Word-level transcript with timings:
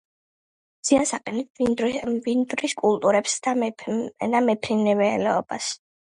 ზიანს 0.87 1.09
აყენებს 1.17 2.15
მინდვრის 2.29 2.73
კულტურებს 2.79 3.35
და 3.47 3.53
მეფრინველეობას. 3.59 5.69